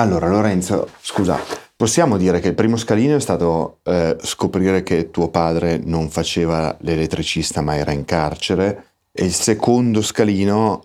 [0.00, 1.38] Allora, Lorenzo, scusa,
[1.76, 6.74] possiamo dire che il primo scalino è stato eh, scoprire che tuo padre non faceva
[6.80, 10.82] l'elettricista ma era in carcere e il secondo scalino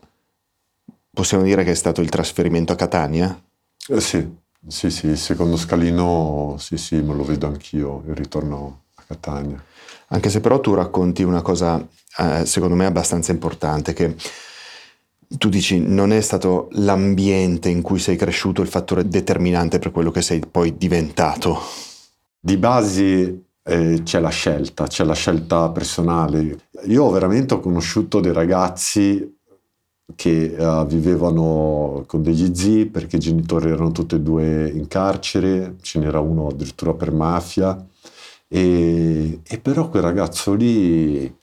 [1.12, 3.41] possiamo dire che è stato il trasferimento a Catania?
[3.88, 4.29] Eh sì,
[4.67, 9.63] sì, sì, il secondo scalino, sì, sì, me lo vedo anch'io, il ritorno a Catania.
[10.08, 11.82] Anche se però tu racconti una cosa,
[12.18, 14.13] eh, secondo me, abbastanza importante, che
[15.37, 20.12] tu dici non è stato l'ambiente in cui sei cresciuto il fattore determinante per quello
[20.12, 21.59] che sei poi diventato.
[22.40, 26.58] Di base eh, c'è la scelta, c'è la scelta personale.
[26.86, 29.34] Io veramente ho conosciuto dei ragazzi
[30.14, 35.78] che uh, vivevano con degli zii perché i genitori erano tutti e due in carcere,
[35.81, 37.76] ce n'era uno addirittura per mafia
[38.48, 41.34] e, e però quel ragazzo lì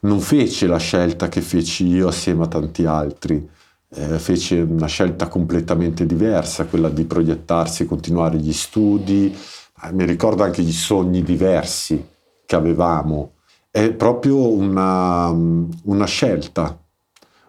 [0.00, 3.48] non fece la scelta che feci io assieme a tanti altri,
[3.92, 9.36] eh, fece una scelta completamente diversa, quella di proiettarsi, continuare gli studi,
[9.82, 12.06] eh, mi ricordo anche gli sogni diversi
[12.46, 13.32] che avevamo.
[13.70, 16.78] È proprio una, una scelta,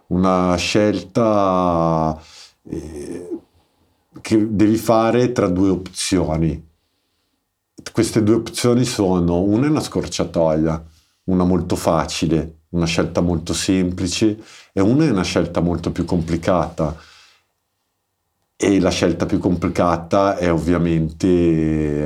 [0.08, 2.20] una scelta
[2.64, 3.30] eh,
[4.20, 6.70] che devi fare tra due opzioni.
[7.92, 10.86] Queste due opzioni sono una è una scorciatoia,
[11.32, 14.38] una molto facile, una scelta molto semplice
[14.74, 16.96] e una è una scelta molto più complicata.
[18.64, 21.26] E la scelta più complicata è ovviamente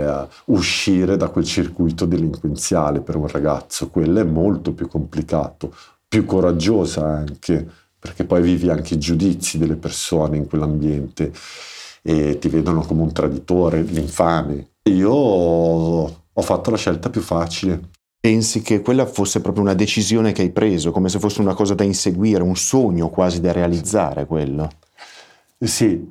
[0.08, 3.90] uh, uscire da quel circuito delinquenziale per un ragazzo.
[3.90, 5.76] Quello è molto più complicato,
[6.08, 7.68] più coraggiosa anche,
[8.00, 11.34] perché poi vivi anche i giudizi delle persone in quell'ambiente
[12.02, 14.76] e ti vedono come un traditore, l'infame.
[14.84, 17.90] Io ho fatto la scelta più facile
[18.26, 21.76] pensi che quella fosse proprio una decisione che hai preso, come se fosse una cosa
[21.76, 24.68] da inseguire, un sogno quasi da realizzare quello?
[25.60, 26.08] Sì,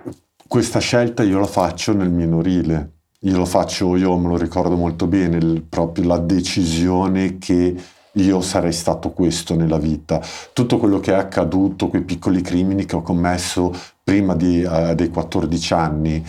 [0.46, 2.90] questa scelta io la faccio nel minorile.
[3.22, 7.74] Io lo faccio, io me lo ricordo molto bene, il, proprio la decisione che
[8.12, 10.22] io sarei stato questo nella vita.
[10.52, 13.74] Tutto quello che è accaduto, quei piccoli crimini che ho commesso
[14.04, 16.24] prima di, uh, dei 14 anni,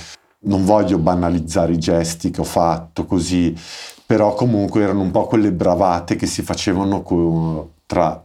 [0.46, 3.56] non voglio banalizzare i gesti che ho fatto così,
[4.06, 8.24] però comunque erano un po' quelle bravate che si facevano co- tra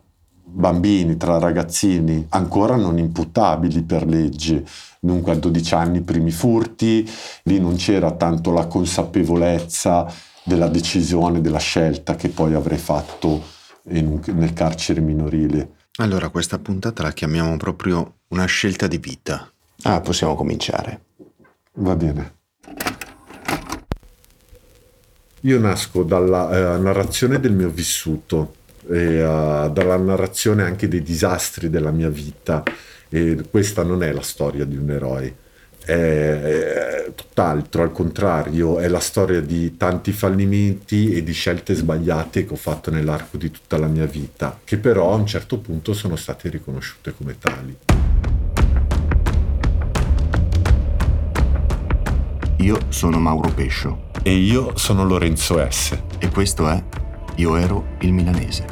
[0.52, 4.64] bambini, tra ragazzini ancora non imputabili per legge.
[4.98, 7.08] Dunque a 12 anni i primi furti,
[7.44, 13.42] lì non c'era tanto la consapevolezza della decisione, della scelta che poi avrei fatto
[13.88, 15.76] in, nel carcere minorile.
[15.96, 19.50] Allora questa puntata la chiamiamo proprio una scelta di vita.
[19.82, 21.08] Ah, possiamo cominciare.
[21.80, 22.34] Va bene.
[25.42, 31.70] Io nasco dalla eh, narrazione del mio vissuto e uh, dalla narrazione anche dei disastri
[31.70, 32.62] della mia vita
[33.08, 35.34] e questa non è la storia di un eroe,
[35.82, 42.44] è, è tutt'altro, al contrario, è la storia di tanti fallimenti e di scelte sbagliate
[42.44, 45.94] che ho fatto nell'arco di tutta la mia vita, che però a un certo punto
[45.94, 48.19] sono state riconosciute come tali.
[52.60, 55.98] Io sono Mauro Pescio e io sono Lorenzo S.
[56.18, 56.84] E questo è
[57.36, 58.66] Io ero il milanese.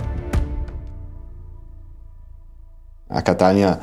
[3.06, 3.82] A Catania,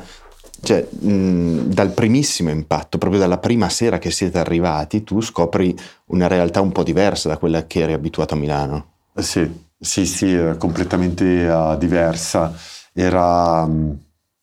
[0.62, 6.28] cioè, mh, dal primissimo impatto, proprio dalla prima sera che siete arrivati, tu scopri una
[6.28, 8.86] realtà un po' diversa da quella che eri abituato a Milano.
[9.12, 12.54] Sì, sì, sì, completamente uh, diversa.
[12.92, 13.98] Era um,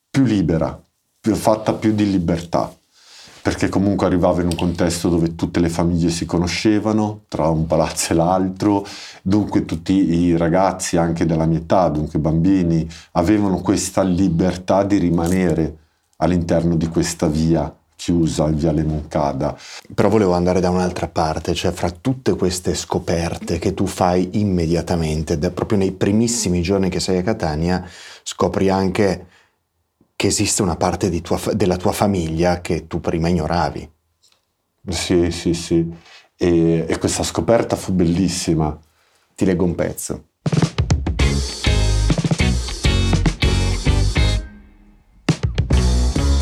[0.09, 0.77] più libera,
[1.21, 2.69] più, fatta più di libertà
[3.43, 8.13] perché comunque arrivavo in un contesto dove tutte le famiglie si conoscevano, tra un palazzo
[8.13, 8.87] e l'altro,
[9.21, 15.77] dunque tutti i ragazzi anche della mia età, dunque bambini, avevano questa libertà di rimanere
[16.17, 19.57] all'interno di questa via chiusa, il Viale Moncada.
[19.93, 25.37] Però volevo andare da un'altra parte, cioè fra tutte queste scoperte che tu fai immediatamente,
[25.51, 27.85] proprio nei primissimi giorni che sei a Catania,
[28.23, 29.27] scopri anche
[30.23, 33.91] che esiste una parte tua, della tua famiglia che tu prima ignoravi.
[34.87, 35.85] Sì, sì, sì.
[36.37, 38.79] E, e questa scoperta fu bellissima.
[39.35, 40.27] Ti leggo un pezzo.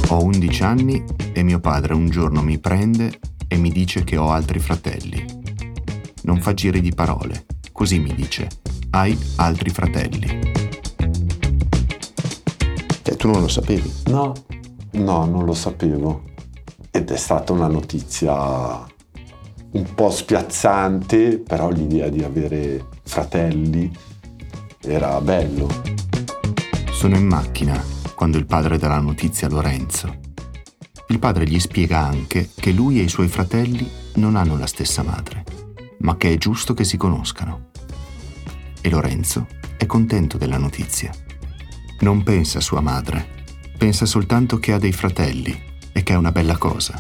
[0.10, 1.04] Ho 11 anni
[1.34, 5.26] e mio padre un giorno mi prende e mi dice che ho altri fratelli.
[6.22, 8.48] Non fa giri di parole, così mi dice,
[8.92, 10.61] hai altri fratelli.
[13.22, 13.94] Tu non lo sapevi?
[14.06, 14.34] No,
[14.94, 16.24] no, non lo sapevo.
[16.90, 18.84] Ed è stata una notizia
[19.74, 23.96] un po' spiazzante, però l'idea di avere fratelli
[24.82, 25.68] era bello.
[26.92, 27.80] Sono in macchina
[28.16, 30.20] quando il padre dà la notizia a Lorenzo.
[31.10, 35.04] Il padre gli spiega anche che lui e i suoi fratelli non hanno la stessa
[35.04, 35.44] madre,
[36.00, 37.70] ma che è giusto che si conoscano.
[38.82, 39.46] E Lorenzo
[39.78, 41.12] è contento della notizia.
[42.02, 43.28] Non pensa a sua madre,
[43.78, 45.56] pensa soltanto che ha dei fratelli
[45.92, 47.00] e che è una bella cosa.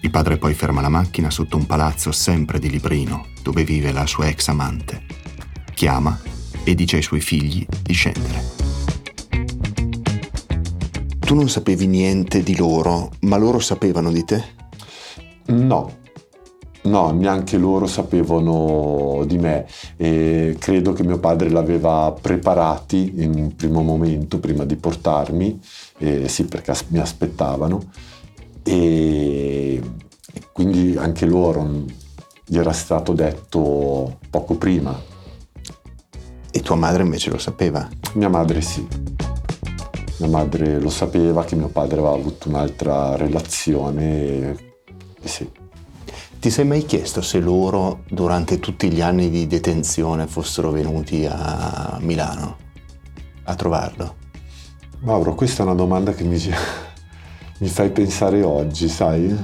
[0.00, 4.06] Il padre poi ferma la macchina sotto un palazzo sempre di Librino, dove vive la
[4.06, 5.04] sua ex amante.
[5.74, 6.18] Chiama
[6.64, 8.44] e dice ai suoi figli di scendere.
[11.18, 14.44] Tu non sapevi niente di loro, ma loro sapevano di te?
[15.48, 15.98] No,
[16.86, 19.66] No, neanche loro sapevano di me
[19.96, 25.60] e credo che mio padre l'aveva preparati in un primo momento prima di portarmi,
[25.98, 27.90] eh, sì perché mi aspettavano
[28.62, 29.80] e
[30.52, 31.84] quindi anche loro
[32.44, 34.96] gli era stato detto poco prima.
[36.52, 37.88] E tua madre invece lo sapeva?
[38.14, 38.86] Mia madre sì.
[40.18, 44.56] Mia madre lo sapeva che mio padre aveva avuto un'altra relazione e,
[45.20, 45.64] e sì.
[46.38, 51.98] Ti sei mai chiesto se loro durante tutti gli anni di detenzione fossero venuti a
[52.00, 52.56] Milano
[53.44, 54.16] a trovarlo?
[55.00, 56.38] Mauro, questa è una domanda che mi,
[57.58, 59.34] mi fai pensare oggi, sai?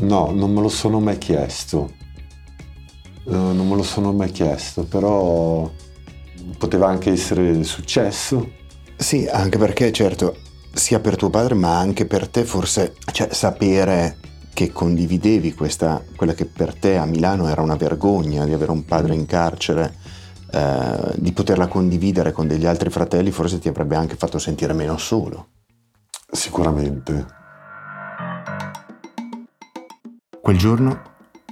[0.00, 1.92] No, non me lo sono mai chiesto.
[3.24, 5.70] Uh, non me lo sono mai chiesto, però
[6.56, 8.50] poteva anche essere successo.
[8.96, 10.36] Sì, anche perché certo,
[10.72, 14.16] sia per tuo padre ma anche per te forse cioè, sapere
[14.52, 18.84] che condividevi questa, quella che per te a Milano era una vergogna di avere un
[18.84, 19.94] padre in carcere,
[20.50, 24.96] eh, di poterla condividere con degli altri fratelli forse ti avrebbe anche fatto sentire meno
[24.98, 25.48] solo.
[26.30, 27.26] Sicuramente.
[30.40, 31.02] Quel giorno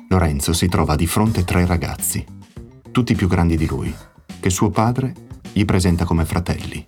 [0.09, 2.25] Lorenzo si trova di fronte a tre ragazzi,
[2.93, 3.95] tutti più grandi di lui,
[4.41, 5.13] che suo padre
[5.53, 6.85] gli presenta come fratelli.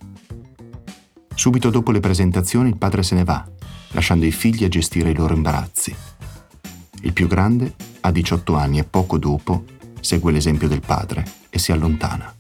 [1.35, 3.47] Subito dopo le presentazioni il padre se ne va,
[3.93, 5.95] lasciando i figli a gestire i loro imbarazzi.
[7.03, 9.65] Il più grande ha 18 anni e poco dopo
[10.01, 12.35] segue l'esempio del padre e si allontana.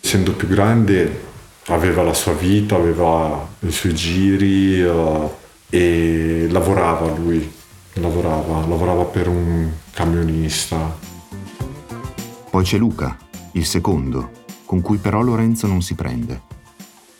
[0.00, 1.28] Essendo più grande
[1.66, 5.30] aveva la sua vita, aveva i suoi giri uh,
[5.68, 7.50] e lavorava lui,
[7.94, 10.98] lavorava, lavorava per un camionista.
[12.50, 13.16] Poi c'è Luca,
[13.52, 16.49] il secondo, con cui però Lorenzo non si prende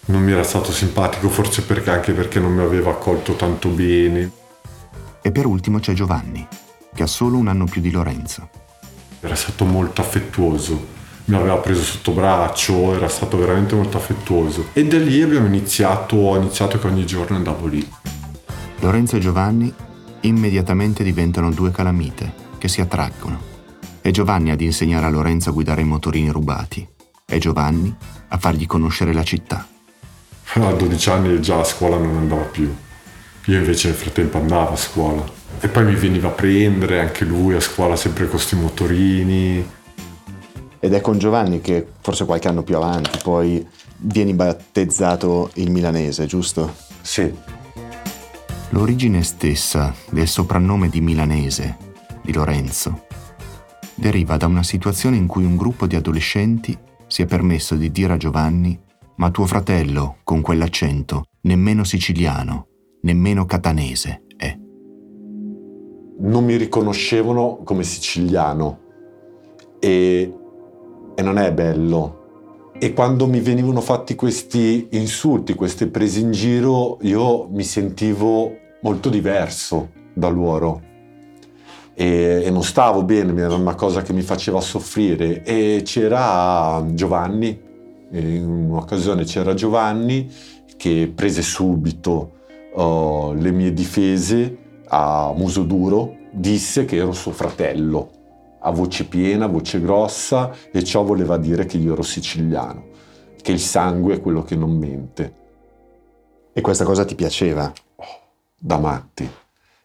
[0.06, 4.30] non mi era stato simpatico, forse perché anche perché non mi aveva accolto tanto bene.
[5.22, 6.46] E per ultimo c'è Giovanni,
[6.94, 8.48] che ha solo un anno più di Lorenzo.
[9.20, 14.68] Era stato molto affettuoso, mi aveva preso sotto braccio, era stato veramente molto affettuoso.
[14.72, 17.88] E da lì abbiamo iniziato, ho iniziato che ogni giorno andavo lì.
[18.80, 19.72] Lorenzo e Giovanni
[20.22, 23.48] immediatamente diventano due calamite che si attraggono.
[24.00, 26.88] È Giovanni ad insegnare a Lorenzo a guidare i motorini rubati.
[27.26, 27.94] È Giovanni
[28.28, 29.69] a fargli conoscere la città
[30.54, 32.74] a 12 anni già a scuola non andava più.
[33.46, 35.24] Io invece nel frattempo andavo a scuola.
[35.60, 39.64] E poi mi veniva a prendere anche lui a scuola sempre con questi motorini.
[40.80, 43.66] Ed è con Giovanni che forse qualche anno più avanti poi
[43.98, 46.74] vieni battezzato il milanese, giusto?
[47.00, 47.32] Sì.
[48.70, 51.76] L'origine stessa del soprannome di milanese
[52.22, 53.06] di Lorenzo
[53.94, 56.76] deriva da una situazione in cui un gruppo di adolescenti
[57.06, 58.78] si è permesso di dire a Giovanni
[59.20, 62.68] ma tuo fratello, con quell'accento, nemmeno siciliano,
[63.02, 64.56] nemmeno catanese è.
[66.20, 68.78] Non mi riconoscevano come siciliano
[69.78, 70.34] e,
[71.14, 72.72] e non è bello.
[72.78, 78.50] E quando mi venivano fatti questi insulti, queste prese in giro, io mi sentivo
[78.80, 80.80] molto diverso da loro.
[81.92, 85.42] E, e, non stavo bene, era una cosa che mi faceva soffrire.
[85.42, 87.68] E c'era Giovanni,
[88.10, 90.30] in un'occasione c'era Giovanni
[90.76, 92.38] che prese subito
[92.74, 94.56] uh, le mie difese
[94.88, 98.10] a muso duro, disse che ero suo fratello,
[98.60, 102.86] a voce piena, voce grossa, e ciò voleva dire che io ero siciliano,
[103.40, 105.34] che il sangue è quello che non mente.
[106.52, 107.72] E questa cosa ti piaceva?
[107.96, 108.04] Oh,
[108.58, 109.28] da matti,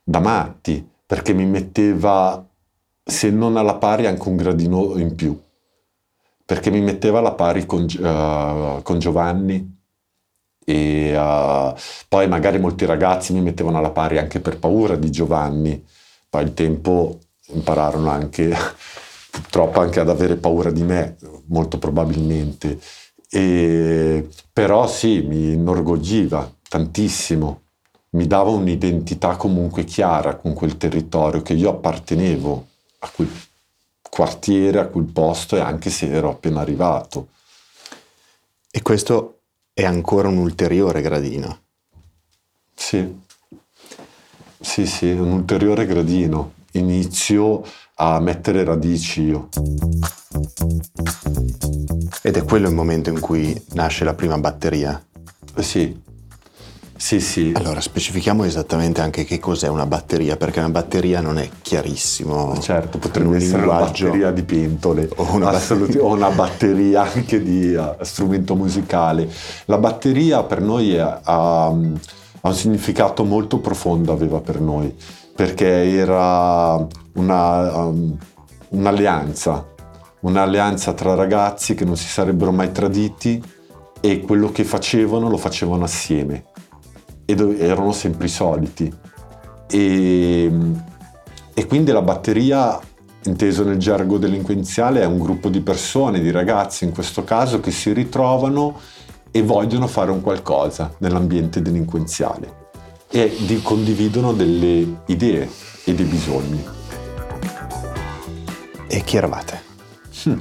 [0.04, 2.44] da matti, perché mi metteva,
[3.04, 5.40] se non alla pari, anche un gradino in più
[6.46, 9.74] perché mi metteva alla pari con, uh, con Giovanni
[10.64, 11.76] e uh,
[12.08, 15.84] poi magari molti ragazzi mi mettevano alla pari anche per paura di Giovanni,
[16.30, 18.56] poi il tempo impararono anche
[19.32, 22.80] purtroppo anche ad avere paura di me, molto probabilmente.
[23.30, 27.62] E, però sì, mi inorgogliva tantissimo,
[28.12, 32.68] mi dava un'identità comunque chiara con quel territorio che io appartenevo,
[33.00, 33.30] a cui
[34.16, 37.28] quartiere, a quel posto e anche se ero appena arrivato.
[38.72, 39.42] E questo
[39.74, 41.64] è ancora un ulteriore gradino.
[42.74, 43.24] Sì.
[44.58, 46.54] Sì, sì, un ulteriore gradino.
[46.72, 47.62] Inizio
[47.96, 49.50] a mettere radici io.
[52.22, 55.06] Ed è quello il momento in cui nasce la prima batteria?
[55.56, 56.02] Eh sì,
[56.98, 57.52] sì, sì.
[57.54, 62.58] Allora, specifichiamo esattamente anche che cos'è una batteria, perché una batteria non è chiarissimo.
[62.62, 64.06] Certo, potrebbe essere linguaggio.
[64.06, 69.30] una batteria di pentole o una, Assoluti- o una batteria anche di uh, strumento musicale.
[69.66, 72.00] La batteria per noi ha, ha un
[72.54, 74.96] significato molto profondo, aveva per noi,
[75.36, 78.18] perché era una, um,
[78.70, 79.68] un'alleanza,
[80.22, 83.44] un'alleanza tra ragazzi che non si sarebbero mai traditi
[84.00, 86.54] e quello che facevano lo facevano assieme
[87.26, 88.94] ed erano sempre i soliti.
[89.68, 90.52] E,
[91.54, 92.80] e quindi la batteria,
[93.24, 97.72] inteso nel gergo delinquenziale, è un gruppo di persone, di ragazzi in questo caso, che
[97.72, 98.80] si ritrovano
[99.32, 102.64] e vogliono fare un qualcosa nell'ambiente delinquenziale
[103.10, 105.50] e di, condividono delle idee
[105.84, 106.64] e dei bisogni.
[108.88, 109.62] E chi eravate?
[110.24, 110.40] Hmm.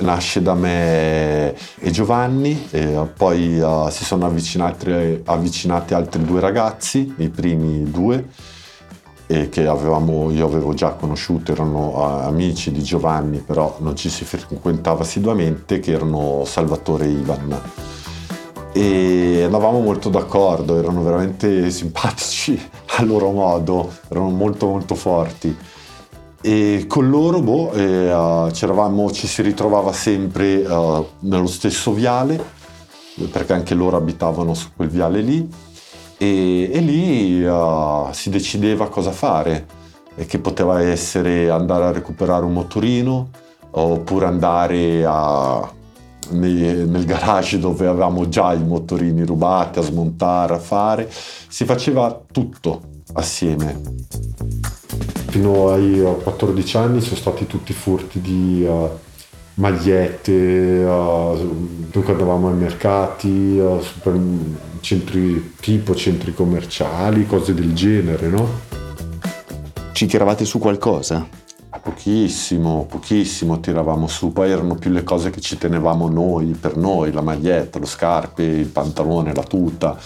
[0.00, 7.14] Nasce da me e Giovanni, e poi uh, si sono avvicinati, avvicinati, altri due ragazzi,
[7.18, 8.26] i primi due,
[9.26, 14.24] che avevamo, io avevo già conosciuto, erano uh, amici di Giovanni, però non ci si
[14.24, 17.60] frequentava assiduamente, che erano Salvatore e Ivan.
[18.72, 22.58] E andavamo molto d'accordo, erano veramente simpatici
[22.96, 25.56] a loro modo, erano molto molto forti
[26.42, 28.50] e con loro boh, eh, uh,
[29.10, 32.58] ci si ritrovava sempre uh, nello stesso viale
[33.30, 35.48] perché anche loro abitavano su quel viale lì.
[36.16, 39.78] E, e lì uh, si decideva cosa fare.
[40.16, 43.28] E che poteva essere andare a recuperare un motorino
[43.70, 45.70] oppure andare a,
[46.30, 51.08] nel, nel garage dove avevamo già i motorini rubati a smontare, a fare.
[51.10, 54.00] Si faceva tutto assieme
[55.30, 58.90] fino ai 14 anni sono stati tutti furti di uh,
[59.54, 64.20] magliette, uh, dunque andavamo ai mercati, uh, super,
[64.80, 68.48] centri, tipo centri commerciali, cose del genere, no?
[69.92, 71.39] Ci tiravate su qualcosa?
[71.78, 77.12] Pochissimo, pochissimo tiravamo su, poi erano più le cose che ci tenevamo noi, per noi,
[77.12, 79.96] la maglietta, lo scarpe, il pantalone, la tuta,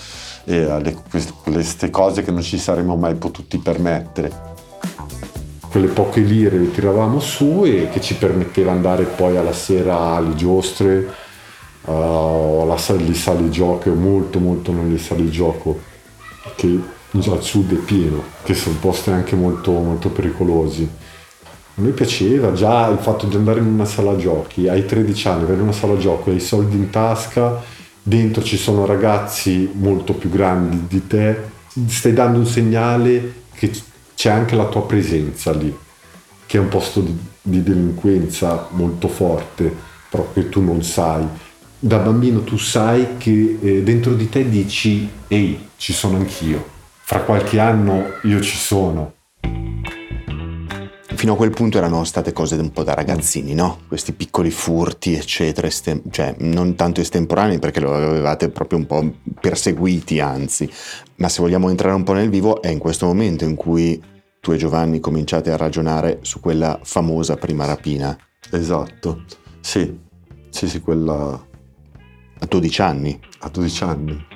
[0.44, 0.96] le,
[1.42, 4.52] queste cose che non ci saremmo mai potuti permettere
[5.74, 10.36] quelle poche lire le tiravamo su e che ci permetteva andare poi alla sera alle
[10.36, 11.12] giostre,
[11.86, 15.80] uh, alla sale, sale gioco, molto molto nelle sale gioco,
[16.54, 16.78] che
[17.26, 20.88] al sud è pieno, che sono posti anche molto, molto pericolosi.
[21.76, 25.42] A noi piaceva già il fatto di andare in una sala giochi, hai 13 anni,
[25.42, 27.60] avere una sala giochi, hai i soldi in tasca,
[28.00, 31.36] dentro ci sono ragazzi molto più grandi di te,
[31.88, 33.72] stai dando un segnale che
[34.14, 35.76] c'è anche la tua presenza lì,
[36.46, 39.74] che è un posto di, di delinquenza molto forte,
[40.08, 41.26] però che tu non sai.
[41.76, 46.64] Da bambino tu sai che eh, dentro di te dici, ehi, ci sono anch'io,
[47.00, 49.12] fra qualche anno io ci sono.
[51.16, 53.80] Fino a quel punto erano state cose un po' da ragazzini, no?
[53.88, 59.12] Questi piccoli furti, eccetera, estem- cioè non tanto estemporanei perché lo avevate proprio un po'
[59.40, 60.68] perseguiti, anzi,
[61.16, 64.02] ma se vogliamo entrare un po' nel vivo è in questo momento in cui
[64.40, 68.16] tu e Giovanni cominciate a ragionare su quella famosa prima rapina.
[68.50, 69.24] Esatto,
[69.60, 69.98] sì,
[70.50, 71.46] sì, sì, quella...
[72.40, 73.18] A 12 anni?
[73.38, 74.26] A 12 anni.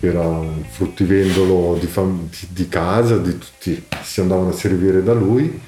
[0.00, 5.60] Era un fruttivendolo di, fam- di casa, di tutti si andavano a servire da lui,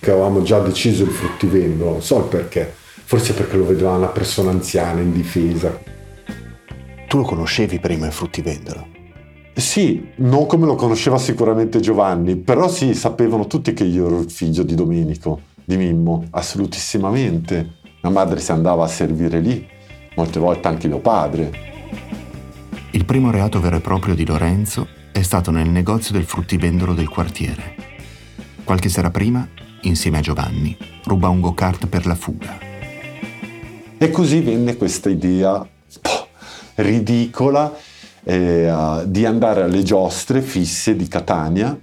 [0.00, 2.72] che avevamo già deciso il fruttivendolo, non so il perché,
[3.04, 5.78] forse perché lo vedeva una persona anziana, indifesa.
[7.06, 8.88] Tu lo conoscevi prima il fruttivendolo?
[9.54, 14.30] Sì, non come lo conosceva sicuramente Giovanni, però sì, sapevano tutti che io ero il
[14.30, 17.74] figlio di Domenico, di Mimmo, assolutissimamente.
[18.02, 19.64] Mia madre si andava a servire lì,
[20.16, 21.71] molte volte anche mio padre.
[22.94, 27.08] Il primo reato vero e proprio di Lorenzo è stato nel negozio del fruttivendolo del
[27.08, 27.74] quartiere.
[28.64, 29.48] Qualche sera prima,
[29.82, 32.58] insieme a Giovanni, ruba un go-kart per la fuga.
[33.96, 35.66] E così venne questa idea
[36.02, 36.28] poh,
[36.74, 37.74] ridicola
[38.24, 41.78] eh, di andare alle giostre fisse di Catania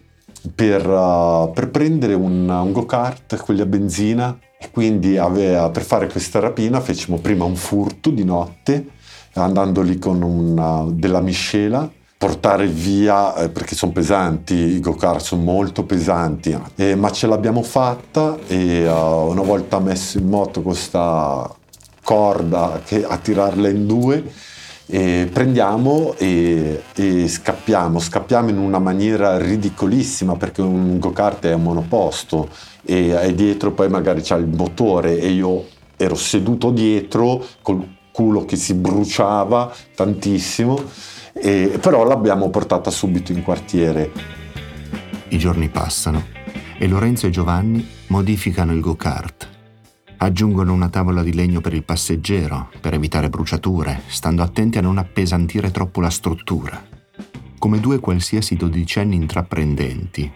[0.54, 4.38] per, uh, per prendere un, un go-kart, quelli a benzina.
[4.60, 8.98] E quindi aveva, per fare questa rapina fecimo prima un furto di notte,
[9.44, 15.42] andando lì con una, della miscela, portare via, eh, perché sono pesanti, i go-kart sono
[15.42, 21.50] molto pesanti, eh, ma ce l'abbiamo fatta e uh, una volta messo in moto questa
[22.04, 24.24] corda che, a tirarla in due,
[24.86, 31.58] e prendiamo e, e, scappiamo, scappiamo in una maniera ridicolissima perché un go-kart è a
[31.58, 32.50] monoposto
[32.84, 38.44] e, e dietro poi magari c'è il motore e io ero seduto dietro col culo
[38.44, 40.78] che si bruciava tantissimo,
[41.32, 44.12] e, però l'abbiamo portata subito in quartiere.
[45.30, 46.26] I giorni passano
[46.78, 49.48] e Lorenzo e Giovanni modificano il go-kart
[50.22, 54.98] Aggiungono una tavola di legno per il passeggero, per evitare bruciature, stando attenti a non
[54.98, 56.86] appesantire troppo la struttura.
[57.58, 60.30] Come due qualsiasi dodicenni intraprendenti,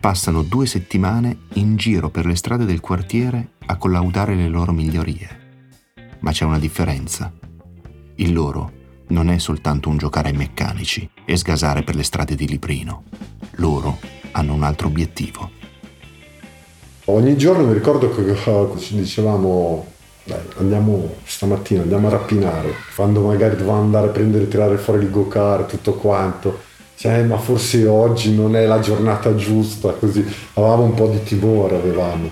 [0.00, 5.45] passano due settimane in giro per le strade del quartiere a collaudare le loro migliorie.
[6.26, 7.32] Ma c'è una differenza.
[8.16, 8.72] Il loro
[9.10, 13.04] non è soltanto un giocare ai meccanici e sgasare per le strade di Librino.
[13.58, 13.98] Loro
[14.32, 15.50] hanno un altro obiettivo
[17.08, 18.34] Ogni giorno mi ricordo che
[18.80, 19.86] ci dicevamo
[20.24, 22.74] dai, andiamo stamattina, andiamo a rapinare.
[22.96, 26.62] Quando magari dovevamo andare a prendere e tirare fuori il go-kart, tutto quanto.
[26.96, 30.26] Cioè, ma forse oggi non è la giornata giusta, così.
[30.54, 32.28] Avevamo un po' di timore, avevamo.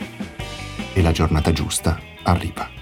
[0.92, 2.73] E la giornata giusta arriva.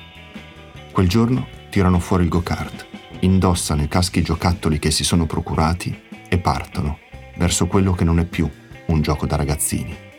[0.92, 2.86] Quel giorno tirano fuori il go-kart,
[3.20, 6.98] indossano i caschi giocattoli che si sono procurati e partono
[7.36, 8.48] verso quello che non è più
[8.86, 10.10] un gioco da ragazzini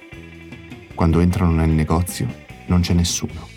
[0.95, 2.27] quando entrano nel negozio
[2.67, 3.49] non c'è nessuno.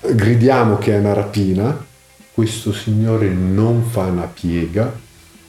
[0.00, 1.84] Gridiamo che è una rapina,
[2.32, 4.92] questo signore non fa una piega,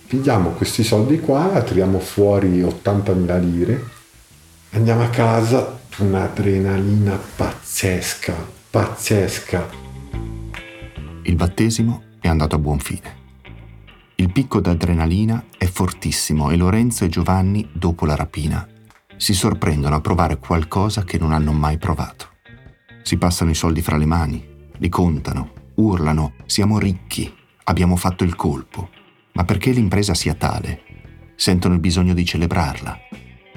[0.07, 3.83] pigliamo questi soldi qua, tiriamo fuori 80.000 lire,
[4.71, 8.35] andiamo a casa, un'adrenalina pazzesca,
[8.69, 9.83] pazzesca.
[11.27, 13.23] Il battesimo è andato a buon fine.
[14.13, 18.67] Il picco d'adrenalina è fortissimo e Lorenzo e Giovanni, dopo la rapina,
[19.17, 22.33] si sorprendono a provare qualcosa che non hanno mai provato.
[23.01, 28.35] Si passano i soldi fra le mani, li contano, urlano, siamo ricchi, abbiamo fatto il
[28.35, 28.89] colpo.
[29.31, 30.83] Ma perché l'impresa sia tale?
[31.35, 32.99] Sentono il bisogno di celebrarla.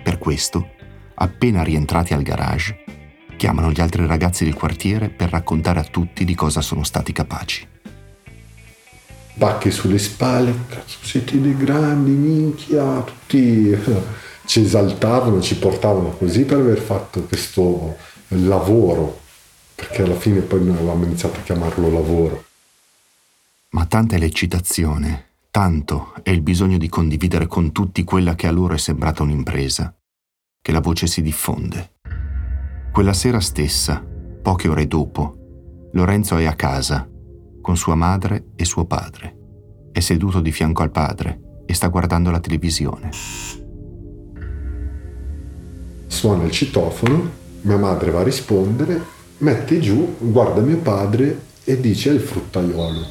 [0.02, 0.70] Per questo,
[1.16, 2.84] appena rientrati al garage,
[3.38, 7.66] chiamano gli altri ragazzi del quartiere per raccontare a tutti di cosa sono stati capaci.
[9.34, 13.74] Bacche sulle spalle, cazzo, siete dei grandi, minchia, tutti
[14.44, 17.96] ci esaltavano, ci portavano così per aver fatto questo
[18.28, 19.20] lavoro,
[19.76, 22.44] perché alla fine poi noi avevamo iniziato a chiamarlo lavoro.
[23.70, 28.50] Ma tanta è l'eccitazione, tanto è il bisogno di condividere con tutti quella che a
[28.50, 29.94] loro è sembrata un'impresa,
[30.60, 31.92] che la voce si diffonde.
[32.98, 34.04] Quella sera stessa,
[34.42, 35.36] poche ore dopo,
[35.92, 37.08] Lorenzo è a casa,
[37.62, 39.36] con sua madre e suo padre.
[39.92, 43.10] È seduto di fianco al padre e sta guardando la televisione
[46.08, 47.30] suona il citofono,
[47.60, 49.00] mia madre va a rispondere,
[49.38, 53.06] mette giù, guarda mio padre e dice il fruttaiolo.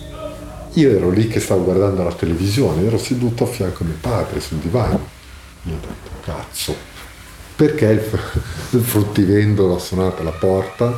[0.73, 4.41] Io ero lì che stavo guardando la televisione, ero seduto a fianco a mio padre
[4.41, 4.99] sul divano.
[5.63, 6.75] Io ho detto, cazzo,
[7.57, 7.85] perché
[8.69, 10.95] il, fruttivendolo ha suonato alla porta?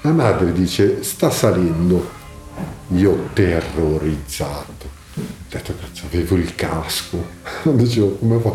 [0.00, 2.16] La madre dice, sta salendo.
[2.94, 4.86] Io terrorizzato.
[5.14, 7.22] Ho detto, cazzo, avevo il casco.
[7.74, 8.52] Dicevo, come fa?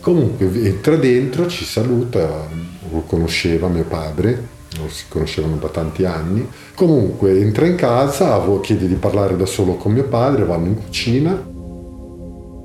[0.00, 2.48] Comunque entra dentro, ci saluta,
[2.90, 6.48] lo conosceva mio padre, lo si conoscevano da tanti anni.
[6.74, 11.40] Comunque entra in casa, chiede di parlare da solo con mio padre, vanno in cucina.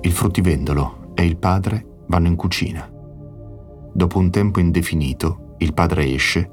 [0.01, 2.92] Il fruttivendolo e il padre vanno in cucina.
[3.95, 6.49] Dopo un tempo indefinito, il padre esce,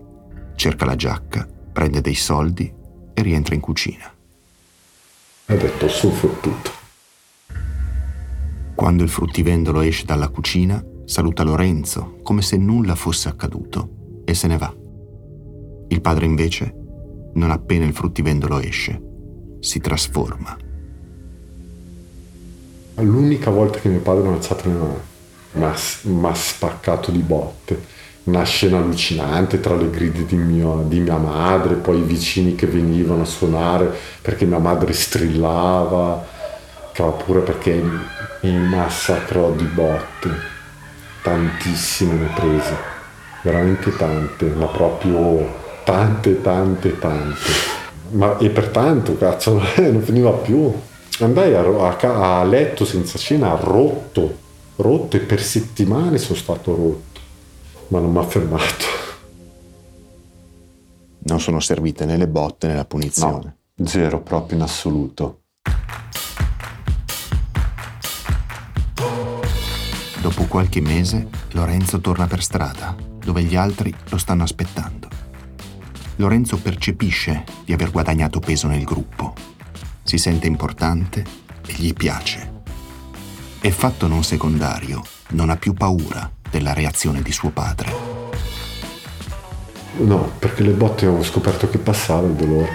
[0.57, 2.71] cerca la giacca, prende dei soldi
[3.15, 4.13] e rientra in cucina.
[5.47, 6.71] Ha detto, sono fottuto.
[8.75, 14.47] Quando il fruttivendolo esce dalla cucina, saluta Lorenzo come se nulla fosse accaduto e se
[14.47, 14.75] ne va.
[15.89, 16.75] Il padre invece,
[17.35, 19.01] non appena il fruttivendolo esce,
[19.61, 20.57] si trasforma.
[22.97, 24.77] L'unica volta che mio padre mi ha alzato mi
[25.59, 27.99] ha spaccato di botte.
[28.25, 32.67] Una scena allucinante tra le grida di, mio, di mia madre, poi i vicini che
[32.67, 36.39] venivano a suonare perché mia madre strillava
[37.09, 37.83] pure perché
[38.43, 40.31] mi massacrò di botte,
[41.23, 42.77] tantissime ne prese,
[43.43, 47.79] veramente tante, ma proprio tante, tante, tante.
[48.11, 50.73] Ma e pertanto, cazzo, non finiva più.
[51.21, 54.49] Andai a, a, a letto senza cena, rotto,
[54.81, 57.21] rotto e per settimane sono stato rotto,
[57.89, 58.85] ma non mi ha fermato.
[61.23, 63.57] Non sono servite né le botte né la punizione.
[63.75, 65.43] No, zero proprio in assoluto.
[70.21, 75.09] Dopo qualche mese, Lorenzo torna per strada, dove gli altri lo stanno aspettando.
[76.17, 79.33] Lorenzo percepisce di aver guadagnato peso nel gruppo.
[80.03, 81.25] Si sente importante
[81.67, 82.50] e gli piace.
[83.63, 87.93] E fatto non secondario, non ha più paura della reazione di suo padre.
[89.99, 92.71] No, perché le botte avevo scoperto che passava il dolore.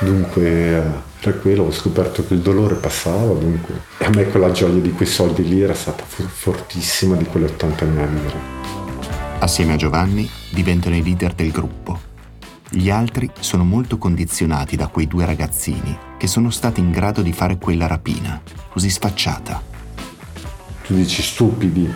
[0.00, 0.82] Dunque, eh,
[1.20, 3.80] per quello ho scoperto che il dolore passava, dunque.
[3.96, 7.84] E a me quella gioia di quei soldi lì era stata fortissima di quelle 80
[7.86, 8.38] mila lire.
[9.38, 11.98] Assieme a Giovanni diventano i leader del gruppo.
[12.68, 17.32] Gli altri sono molto condizionati da quei due ragazzini che sono stati in grado di
[17.32, 19.69] fare quella rapina, così sfacciata.
[20.90, 21.88] Tu dici stupidi,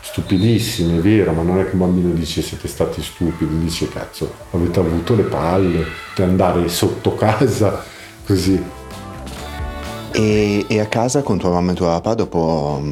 [0.00, 4.32] stupidissimi, è vero, ma non è che un bambino dice siete stati stupidi, dice cazzo,
[4.52, 5.84] avete avuto le palle
[6.14, 7.84] di andare sotto casa
[8.24, 8.58] così.
[10.12, 12.82] E, e a casa con tua mamma e tuo papà dopo,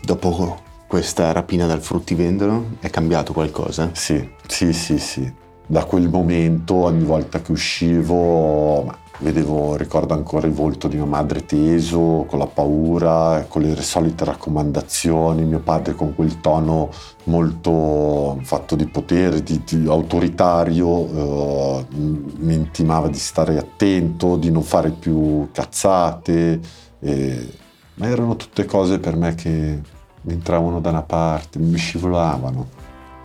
[0.00, 2.78] dopo questa rapina dal fruttivendolo?
[2.80, 3.90] È cambiato qualcosa?
[3.92, 5.30] Sì, sì, sì, sì.
[5.66, 11.44] Da quel momento, ogni volta che uscivo, vedevo, ricordo ancora il volto di mia madre
[11.44, 16.90] teso, con la paura, con le solite raccomandazioni, mio padre con quel tono
[17.24, 24.62] molto fatto di potere, di, di autoritario, eh, mi intimava di stare attento, di non
[24.62, 26.60] fare più cazzate,
[27.00, 27.48] eh,
[27.94, 29.80] ma erano tutte cose per me che
[30.22, 32.68] mi entravano da una parte, mi scivolavano,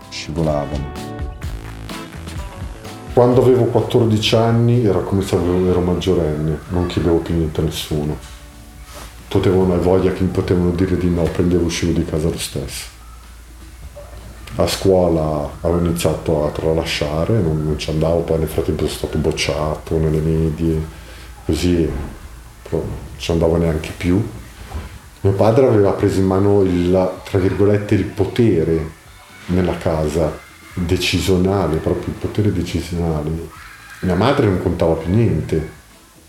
[0.10, 1.38] scivolavano.
[3.19, 8.17] Quando avevo 14 anni era come se ero maggiorenne, non chiedevo più niente a nessuno.
[9.27, 12.38] Potevano avere voglia che mi potevano dire di no, prendevo e uscivo di casa lo
[12.38, 12.86] stesso.
[14.55, 19.17] A scuola avevo iniziato a tralasciare, non, non ci andavo, poi nel frattempo sono stato
[19.17, 20.82] bocciato nelle medie,
[21.43, 21.91] così
[22.69, 22.82] non
[23.17, 24.25] ci andavo neanche più
[25.21, 28.91] mio padre aveva preso in mano il, tra virgolette, il potere
[29.47, 30.47] nella casa,
[30.85, 33.29] decisionale, proprio il potere decisionale.
[34.01, 35.77] Mia madre non contava più niente,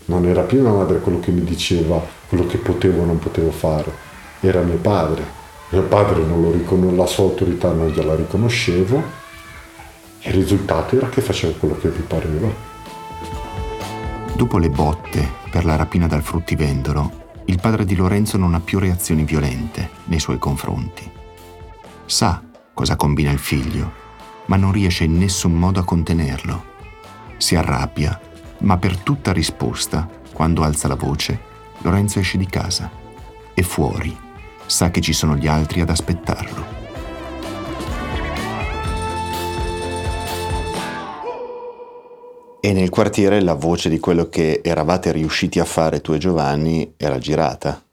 [0.05, 3.51] non era più mia madre quello che mi diceva quello che potevo o non potevo
[3.51, 3.91] fare,
[4.39, 5.39] era mio padre.
[5.69, 9.03] Mio padre non lo riconos- la sua autorità non gliela riconoscevo
[10.19, 12.49] e il risultato era che facevo quello che mi pareva.
[14.33, 18.79] Dopo le botte per la rapina dal fruttivendolo, il padre di Lorenzo non ha più
[18.79, 21.09] reazioni violente nei suoi confronti.
[22.05, 22.41] Sa
[22.73, 23.91] cosa combina il figlio,
[24.45, 26.65] ma non riesce in nessun modo a contenerlo.
[27.37, 28.19] Si arrabbia,
[28.59, 31.39] ma per tutta risposta, quando alza la voce,
[31.79, 32.89] Lorenzo esce di casa
[33.53, 34.29] e fuori
[34.71, 36.79] sa che ci sono gli altri ad aspettarlo.
[42.61, 46.93] E nel quartiere la voce di quello che eravate riusciti a fare tu e Giovanni
[46.95, 47.83] era girata.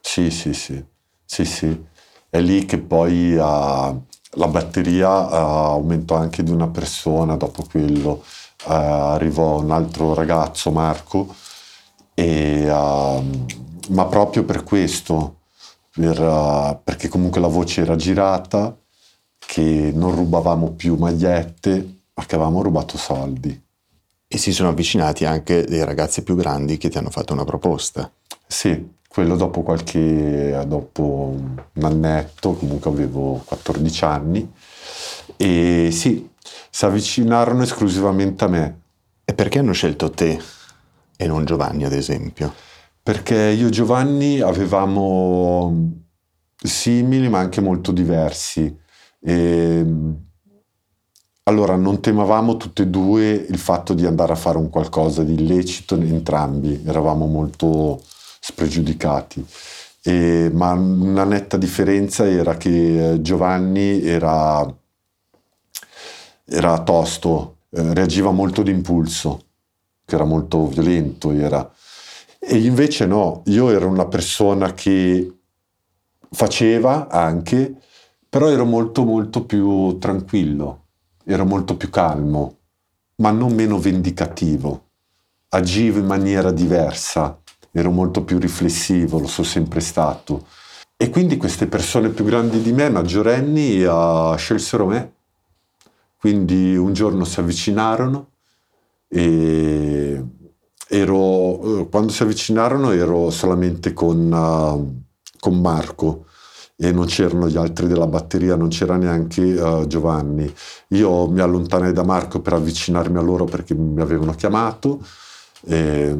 [0.00, 0.82] Sì, sì, sì,
[1.24, 1.84] sì, sì.
[2.28, 4.04] È lì che poi uh,
[4.36, 8.22] la batteria uh, aumentò anche di una persona dopo quello.
[8.64, 11.34] Uh, arrivò un altro ragazzo, Marco,
[12.14, 15.40] e, ma proprio per questo,
[15.92, 18.74] per, perché comunque la voce era girata,
[19.38, 23.62] che non rubavamo più magliette, ma che avevamo rubato soldi.
[24.28, 28.10] E si sono avvicinati anche dei ragazzi più grandi che ti hanno fatto una proposta.
[28.46, 31.34] Sì, quello dopo qualche, dopo
[31.72, 34.52] un annetto, comunque avevo 14 anni,
[35.38, 36.28] e sì,
[36.68, 38.80] si avvicinarono esclusivamente a me.
[39.24, 40.38] E perché hanno scelto te
[41.16, 42.52] e non Giovanni, ad esempio?
[43.02, 45.94] Perché io e Giovanni avevamo
[46.62, 48.78] simili ma anche molto diversi.
[49.18, 49.86] E
[51.44, 55.32] allora, non temavamo tutte e due il fatto di andare a fare un qualcosa di
[55.32, 58.02] illecito entrambi, eravamo molto
[58.46, 59.44] spregiudicati.
[60.02, 64.64] E, ma una netta differenza era che eh, Giovanni era,
[66.44, 69.44] era tosto, eh, reagiva molto d'impulso,
[70.04, 71.32] che era molto violento.
[71.32, 71.68] Era.
[72.38, 75.32] E invece no, io ero una persona che
[76.30, 77.74] faceva anche,
[78.28, 80.82] però ero molto molto più tranquillo
[81.28, 82.58] ero molto più calmo,
[83.16, 84.84] ma non meno vendicativo.
[85.48, 87.40] Agivo in maniera diversa,
[87.76, 90.46] ero molto più riflessivo, lo sono sempre stato.
[90.96, 95.12] E quindi queste persone più grandi di me, maggiorenni, uh, scelsero me.
[96.18, 98.30] Quindi un giorno si avvicinarono
[99.08, 100.24] e
[100.88, 105.02] ero, eh, quando si avvicinarono ero solamente con, uh,
[105.38, 106.24] con Marco
[106.76, 110.50] e non c'erano gli altri della batteria, non c'era neanche uh, Giovanni.
[110.88, 115.00] Io mi allontanai da Marco per avvicinarmi a loro perché mi avevano chiamato
[115.66, 116.16] e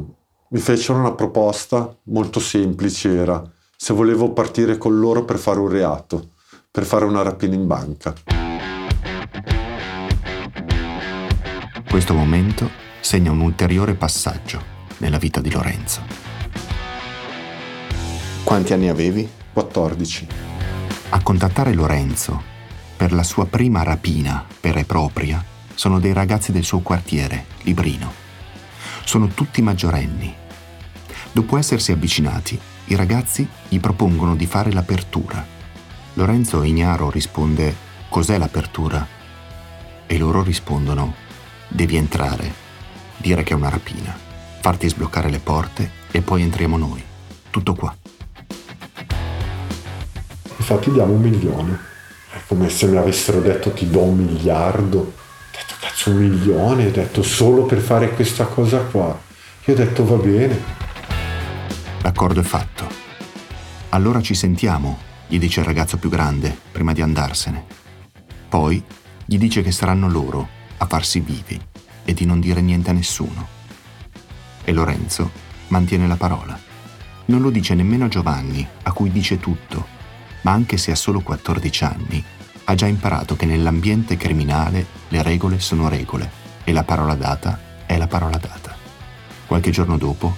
[0.49, 3.43] mi fecero una proposta molto semplice, era
[3.77, 6.31] se volevo partire con loro per fare un reato,
[6.71, 8.15] per fare una rapina in banca.
[11.89, 14.63] Questo momento segna un ulteriore passaggio
[14.99, 16.01] nella vita di Lorenzo.
[18.45, 19.29] Quanti anni avevi?
[19.53, 20.27] 14.
[21.11, 22.55] A contattare Lorenzo
[22.97, 28.26] per la sua prima rapina vera e propria sono dei ragazzi del suo quartiere, Librino.
[29.07, 30.35] Sono tutti maggiorenni.
[31.31, 35.47] Dopo essersi avvicinati, i ragazzi gli propongono di fare l'apertura.
[36.15, 37.73] Lorenzo ignaro risponde
[38.09, 39.07] cos'è l'apertura?
[40.07, 41.15] E loro rispondono
[41.69, 42.53] devi entrare,
[43.19, 44.13] dire che è una rapina,
[44.61, 47.03] farti sbloccare le porte e poi entriamo noi.
[47.49, 47.97] Tutto qua.
[50.57, 51.79] Infatti diamo un milione.
[52.33, 55.15] È come se mi avessero detto ti do un miliardo.
[55.97, 59.19] Cazzo un milione, ho detto solo per fare questa cosa qua.
[59.65, 60.63] Io ho detto va bene.
[62.03, 62.87] L'accordo è fatto.
[63.89, 67.65] Allora ci sentiamo, gli dice il ragazzo più grande, prima di andarsene.
[68.47, 68.85] Poi
[69.25, 71.59] gli dice che saranno loro a farsi vivi
[72.05, 73.49] e di non dire niente a nessuno.
[74.65, 75.31] E Lorenzo
[75.69, 76.61] mantiene la parola.
[77.25, 79.95] Non lo dice nemmeno a Giovanni, a cui dice tutto
[80.47, 82.25] ma anche se ha solo 14 anni,
[82.69, 86.29] ha già imparato che nell'ambiente criminale le regole sono regole
[86.65, 88.77] e la parola data è la parola data.
[89.47, 90.35] Qualche giorno dopo,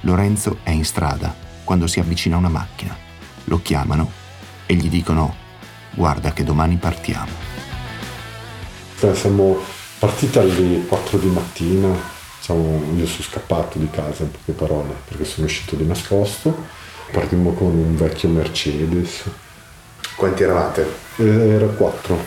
[0.00, 2.96] Lorenzo è in strada quando si avvicina a una macchina.
[3.44, 4.10] Lo chiamano
[4.66, 5.34] e gli dicono
[5.94, 7.30] guarda che domani partiamo.
[9.12, 9.58] Siamo
[10.00, 11.96] partiti alle 4 di mattina,
[12.38, 16.66] diciamo, io sono scappato di casa in poche parole perché sono uscito di nascosto,
[17.12, 19.46] partimmo con un vecchio Mercedes
[20.18, 20.84] quanti eravate?
[21.18, 22.18] Eh, era quattro,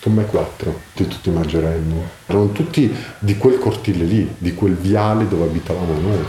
[0.00, 2.00] con me quattro, di tutti maggiorenni.
[2.26, 6.24] Erano tutti di quel cortile lì, di quel viale dove abitavamo noi.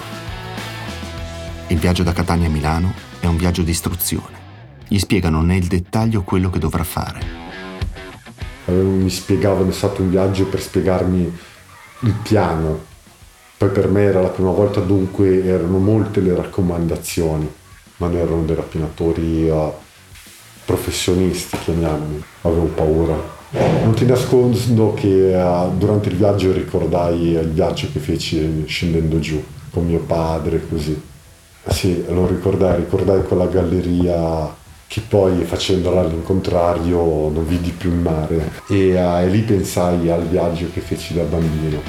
[1.68, 4.42] Il viaggio da Catania a Milano è un viaggio di istruzione.
[4.88, 7.42] Gli spiegano nel dettaglio quello che dovrà fare.
[8.66, 11.38] Mi spiegavano, è stato un viaggio per spiegarmi
[12.00, 12.86] il piano.
[13.56, 17.48] Poi per me era la prima volta, dunque erano molte le raccomandazioni,
[17.98, 19.50] ma non erano dei rapinatori
[20.66, 22.24] professionisti, chiamiamoli.
[22.42, 23.42] Avevo paura.
[23.84, 29.44] Non ti nascondo che uh, durante il viaggio ricordai il viaggio che feci scendendo giù
[29.72, 31.00] con mio padre, così.
[31.68, 38.52] Sì, lo ricordai, ricordai quella galleria che poi facendola all'incontrario non vidi più il mare
[38.68, 41.82] e, uh, e lì pensai al viaggio che feci da bambino.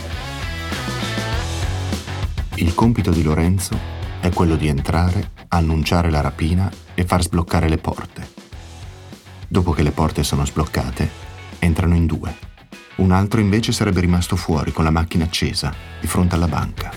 [2.57, 3.77] Il compito di Lorenzo
[4.21, 8.34] è quello di entrare, annunciare la rapina e far sbloccare le porte.
[9.55, 11.09] Dopo che le porte sono sbloccate,
[11.61, 12.35] entrano in due.
[12.97, 16.93] Un altro invece sarebbe rimasto fuori con la macchina accesa, di fronte alla banca.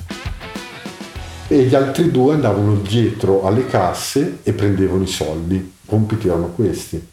[1.47, 5.55] E gli altri due andavano dietro alle casse e prendevano i soldi.
[5.57, 7.07] I compiti erano questi.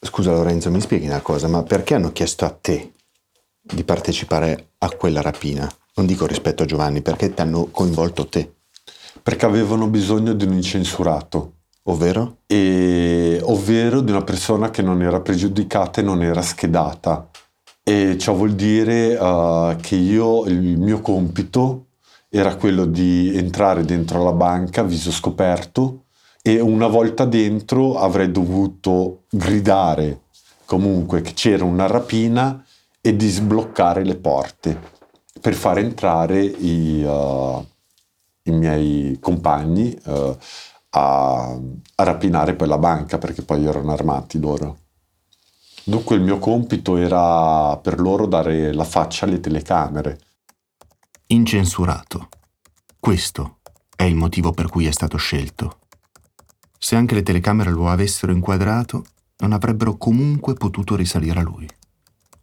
[0.00, 2.92] Scusa Lorenzo, mi spieghi una cosa, ma perché hanno chiesto a te
[3.60, 5.70] di partecipare a quella rapina?
[5.96, 8.54] Non dico rispetto a Giovanni, perché ti hanno coinvolto te?
[9.22, 11.56] Perché avevano bisogno di un incensurato.
[11.86, 12.38] Ovvero?
[12.46, 17.28] E, ovvero di una persona che non era pregiudicata e non era schedata.
[17.82, 21.88] E ciò vuol dire uh, che io, il mio compito
[22.30, 26.06] era quello di entrare dentro la banca viso scoperto
[26.42, 30.22] e una volta dentro avrei dovuto gridare
[30.64, 32.64] comunque che c'era una rapina
[33.00, 34.92] e di sbloccare le porte
[35.40, 37.64] per far entrare i, uh,
[38.44, 40.36] i miei compagni uh,
[40.96, 44.78] a, a rapinare poi la banca perché poi erano armati loro.
[45.84, 50.20] Dunque il mio compito era per loro dare la faccia alle telecamere.
[51.26, 52.28] Incensurato.
[52.98, 53.58] Questo
[53.94, 55.78] è il motivo per cui è stato scelto.
[56.78, 59.04] Se anche le telecamere lo avessero inquadrato,
[59.38, 61.68] non avrebbero comunque potuto risalire a lui.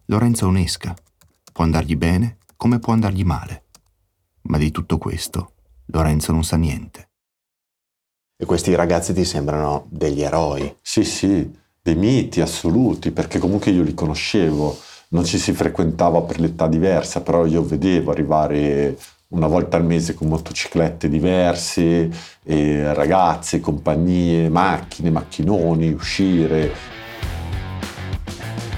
[0.06, 0.94] Lorenzo è un'esca.
[1.52, 3.66] Può andargli bene come può andargli male.
[4.44, 5.54] Ma di tutto questo
[5.86, 7.11] Lorenzo non sa niente.
[8.42, 10.76] E questi ragazzi ti sembrano degli eroi.
[10.82, 11.48] Sì, sì,
[11.80, 14.76] dei miti assoluti, perché comunque io li conoscevo,
[15.10, 20.16] non ci si frequentava per l'età diversa, però io vedevo arrivare una volta al mese
[20.16, 22.10] con motociclette diverse,
[22.44, 26.72] ragazze, compagnie, macchine, macchinoni, uscire.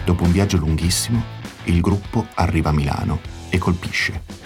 [0.04, 1.24] Dopo un viaggio lunghissimo,
[1.64, 4.43] il gruppo arriva a Milano e colpisce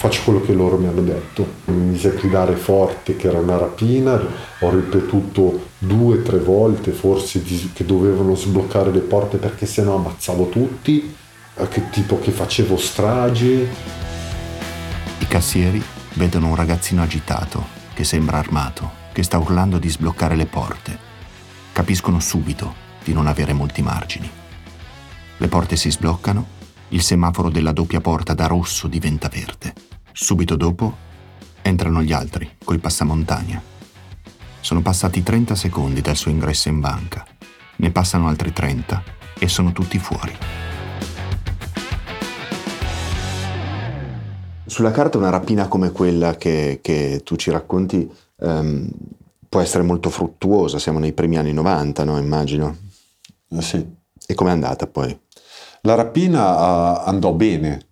[0.00, 1.46] faccio quello che loro mi hanno detto.
[1.66, 4.18] Mi mise a gridare forte che era una rapina,
[4.60, 7.42] ho ripetuto due o tre volte forse
[7.74, 11.14] che dovevano sbloccare le porte perché sennò ammazzavo tutti,
[11.54, 13.68] eh, che tipo che facevo strage.
[15.18, 15.82] I cassieri
[16.14, 20.98] vedono un ragazzino agitato, che sembra armato, che sta urlando di sbloccare le porte.
[21.74, 22.72] Capiscono subito
[23.04, 24.30] di non avere molti margini.
[25.36, 26.58] Le porte si sbloccano,
[26.90, 29.74] il semaforo della doppia porta da rosso diventa verde.
[30.12, 31.08] Subito dopo
[31.62, 33.62] entrano gli altri, col passamontagna.
[34.60, 37.24] Sono passati 30 secondi dal suo ingresso in banca.
[37.76, 39.02] Ne passano altri 30
[39.38, 40.36] e sono tutti fuori.
[44.66, 48.88] Sulla carta una rapina come quella che, che tu ci racconti um,
[49.48, 52.18] può essere molto fruttuosa, siamo nei primi anni 90, no?
[52.18, 52.76] Immagino.
[53.48, 53.84] Eh sì.
[54.26, 55.18] E com'è andata poi?
[55.82, 57.86] La rapina uh, andò bene,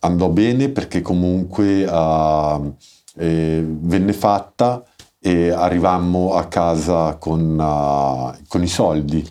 [0.00, 2.76] andò bene perché comunque uh,
[3.16, 4.84] eh, venne fatta
[5.18, 9.28] e arrivammo a casa con, uh, con, i soldi.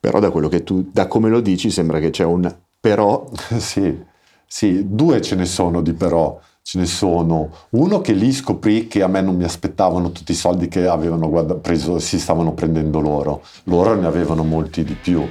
[0.00, 3.28] Però da quello che tu, da come lo dici, sembra che c'è un però.
[3.58, 4.02] sì,
[4.46, 6.40] sì, due ce ne sono di però.
[6.62, 10.34] Ce ne sono uno che lì scoprì che a me non mi aspettavano tutti i
[10.34, 13.42] soldi che avevano preso, si stavano prendendo loro.
[13.64, 15.26] Loro ne avevano molti di più.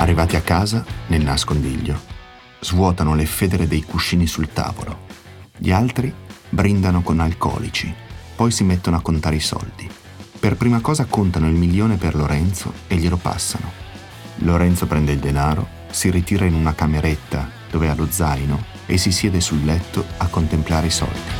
[0.00, 2.00] Arrivati a casa, nel nascondiglio,
[2.58, 5.00] svuotano le federe dei cuscini sul tavolo.
[5.58, 6.10] Gli altri
[6.48, 7.94] brindano con alcolici,
[8.34, 9.86] poi si mettono a contare i soldi.
[10.38, 13.70] Per prima cosa contano il milione per Lorenzo e glielo passano.
[14.36, 19.12] Lorenzo prende il denaro, si ritira in una cameretta dove ha lo zaino e si
[19.12, 21.30] siede sul letto a contemplare i soldi.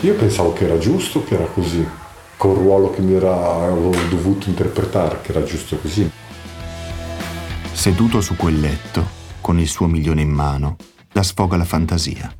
[0.00, 1.86] Io pensavo che era giusto, che era così,
[2.36, 6.18] col ruolo che mi era, avevo dovuto interpretare, che era giusto così.
[7.80, 9.08] Seduto su quel letto,
[9.40, 10.76] con il suo milione in mano,
[11.12, 12.30] la sfoga la fantasia.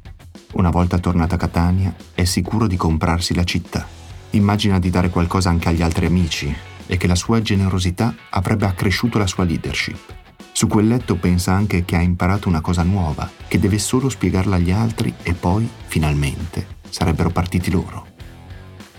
[0.53, 3.89] Una volta tornata a Catania, è sicuro di comprarsi la città.
[4.33, 6.55] Immagina di dare qualcosa anche agli altri amici
[6.87, 10.15] e che la sua generosità avrebbe accresciuto la sua leadership.
[10.53, 14.57] Su quel letto pensa anche che ha imparato una cosa nuova, che deve solo spiegarla
[14.57, 18.09] agli altri e poi, finalmente, sarebbero partiti loro.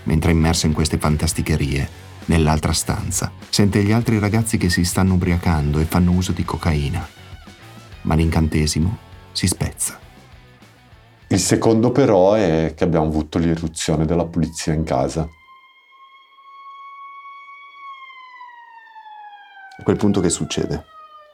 [0.02, 1.88] Mentre immerso in queste fantasticherie,
[2.26, 7.06] Nell'altra stanza sente gli altri ragazzi che si stanno ubriacando e fanno uso di cocaina.
[8.02, 8.96] Ma l'incantesimo
[9.32, 9.98] si spezza.
[11.28, 15.28] Il secondo però è che abbiamo avuto l'irruzione della polizia in casa.
[19.78, 20.84] A quel punto che succede?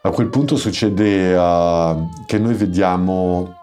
[0.01, 3.53] A quel punto succede uh, che noi vediamo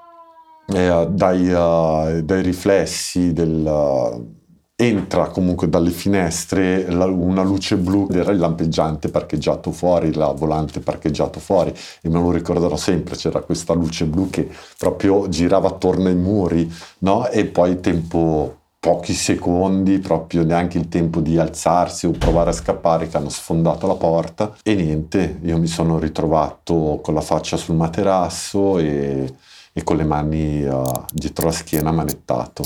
[0.67, 4.37] uh, dai, uh, dai, riflessi del,
[4.79, 11.41] entra comunque dalle finestre una luce blu era il lampeggiante parcheggiato fuori, la volante parcheggiato
[11.41, 16.15] fuori e me lo ricorderò sempre, c'era questa luce blu che proprio girava attorno ai
[16.15, 17.27] muri no?
[17.29, 23.09] e poi tempo pochi secondi, proprio neanche il tempo di alzarsi o provare a scappare
[23.09, 27.77] che hanno sfondato la porta e niente, io mi sono ritrovato con la faccia sul
[27.77, 29.35] materasso e,
[29.73, 32.63] e con le mani uh, dietro la schiena manettato.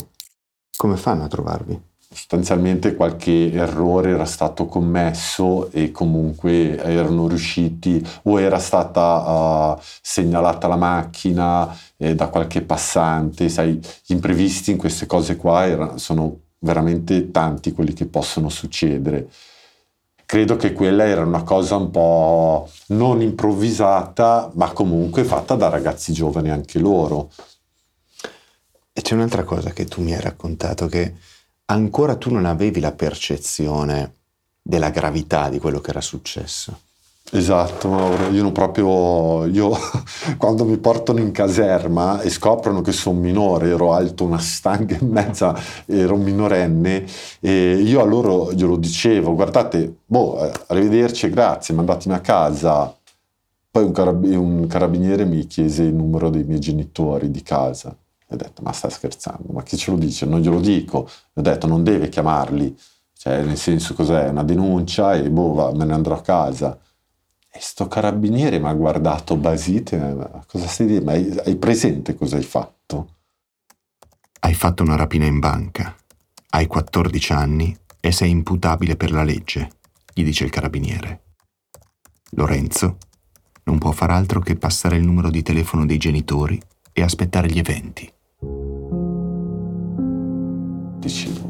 [0.77, 1.90] Come fanno a trovarvi?
[2.13, 10.67] Sostanzialmente qualche errore era stato commesso e comunque erano riusciti o era stata uh, segnalata
[10.67, 16.39] la macchina eh, da qualche passante, sai, gli imprevisti in queste cose qua erano, sono
[16.59, 19.29] veramente tanti quelli che possono succedere.
[20.27, 26.13] Credo che quella era una cosa un po' non improvvisata, ma comunque fatta da ragazzi
[26.13, 27.31] giovani anche loro.
[28.93, 31.15] E c'è un'altra cosa che tu mi hai raccontato che
[31.71, 34.15] ancora tu non avevi la percezione
[34.63, 36.79] della gravità di quello che era successo.
[37.33, 38.29] Esatto, Mauro.
[38.31, 39.47] Io proprio.
[39.47, 39.71] Io
[40.37, 45.05] quando mi portano in caserma e scoprono che sono minore, ero alto una stanga e
[45.05, 45.57] mezza,
[45.87, 47.07] ero minorenne,
[47.39, 52.95] e io a loro glielo dicevo: guardate, boh, eh, arrivederci, grazie, mandatemi a casa.
[53.71, 57.97] Poi un, carab- un carabiniere mi chiese il numero dei miei genitori di casa.
[58.31, 59.53] Ho detto, ma stai scherzando?
[59.53, 60.25] Ma chi ce lo dice?
[60.27, 61.09] Non glielo dico.
[61.35, 62.77] Ho detto, non deve chiamarli.
[63.17, 64.29] Cioè, nel senso, cos'è?
[64.29, 66.79] Una denuncia e boh, va, me ne andrò a casa.
[67.53, 70.45] E sto carabiniere mi ha guardato basite.
[70.47, 71.11] Cosa stai dicendo?
[71.11, 73.17] Hai, hai presente cosa hai fatto?
[74.39, 75.95] Hai fatto una rapina in banca.
[76.51, 79.71] Hai 14 anni e sei imputabile per la legge,
[80.15, 81.23] gli dice il carabiniere.
[82.31, 82.97] Lorenzo
[83.65, 86.61] non può far altro che passare il numero di telefono dei genitori
[86.93, 88.11] e aspettare gli eventi.
[90.99, 91.49] Dicevo,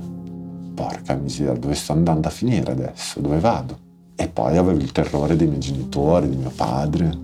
[0.74, 3.20] porca miseria, dove sto andando a finire adesso?
[3.20, 3.78] Dove vado?
[4.14, 7.16] E poi avevo il terrore dei miei genitori, di mio padre,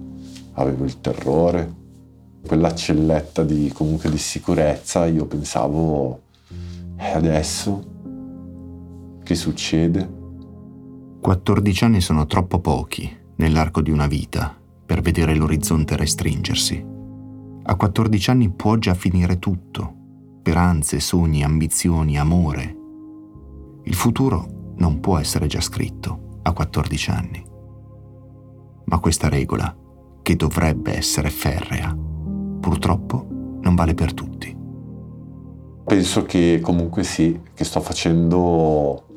[0.52, 1.74] avevo il terrore,
[2.46, 6.20] quella celletta di, comunque di sicurezza, io pensavo,
[6.96, 7.94] e eh, adesso
[9.22, 10.08] che succede?
[11.20, 14.56] 14 anni sono troppo pochi nell'arco di una vita
[14.86, 16.95] per vedere l'orizzonte restringersi.
[17.68, 19.96] A 14 anni può già finire tutto
[20.46, 22.76] speranze, sogni, ambizioni, amore.
[23.82, 27.44] Il futuro non può essere già scritto a 14 anni.
[28.84, 29.76] Ma questa regola,
[30.22, 31.92] che dovrebbe essere ferrea,
[32.60, 33.26] purtroppo
[33.60, 34.56] non vale per tutti.
[35.84, 39.08] Penso che comunque sì, che sto facendo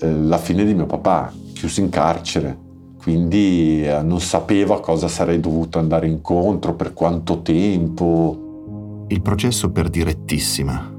[0.00, 2.58] eh, la fine di mio papà, chiuso in carcere.
[3.06, 9.04] Quindi eh, non sapevo a cosa sarei dovuto andare incontro, per quanto tempo.
[9.06, 10.92] Il processo per direttissima,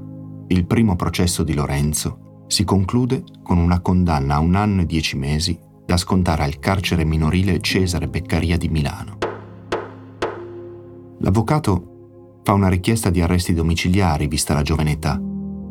[0.46, 5.18] il primo processo di Lorenzo, si conclude con una condanna a un anno e dieci
[5.18, 9.18] mesi da scontare al carcere minorile Cesare Beccaria di Milano.
[11.18, 15.20] L'avvocato fa una richiesta di arresti domiciliari vista la giovane età,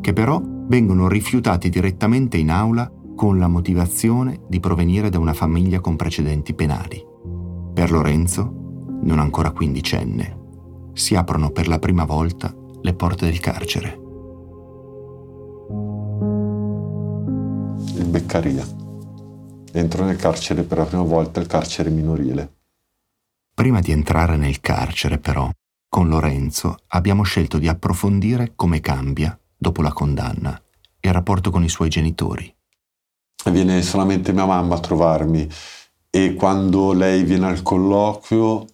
[0.00, 2.88] che però vengono rifiutati direttamente in aula
[3.18, 7.04] con la motivazione di provenire da una famiglia con precedenti penali.
[7.74, 8.44] Per Lorenzo,
[9.02, 13.88] non ancora quindicenne, si aprono per la prima volta le porte del carcere.
[17.96, 18.64] Il Beccaria.
[19.72, 22.58] Entro nel carcere per la prima volta, il carcere minorile.
[23.52, 25.50] Prima di entrare nel carcere, però,
[25.88, 30.56] con Lorenzo abbiamo scelto di approfondire come cambia, dopo la condanna,
[31.00, 32.54] il rapporto con i suoi genitori.
[33.44, 35.48] Viene solamente mia mamma a trovarmi.
[36.10, 38.66] E quando lei viene al colloquio,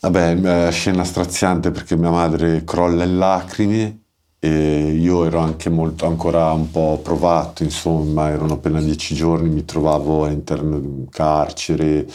[0.00, 3.98] vabbè, è scena straziante perché mia madre crolla in lacrime
[4.38, 9.64] e io ero anche molto, ancora un po' provato, insomma, erano appena dieci giorni, mi
[9.66, 12.06] trovavo all'interno di un carcere,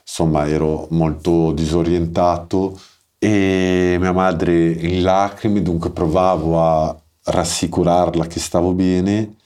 [0.00, 2.78] insomma ero molto disorientato
[3.18, 9.36] e mia madre in lacrime, dunque provavo a rassicurarla che stavo bene